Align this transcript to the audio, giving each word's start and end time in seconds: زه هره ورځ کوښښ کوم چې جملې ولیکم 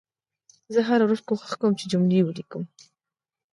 زه 0.73 0.79
هره 0.89 1.03
ورځ 1.05 1.21
کوښښ 1.27 1.53
کوم 1.61 1.71
چې 1.79 1.85
جملې 1.91 2.19
ولیکم 2.25 2.63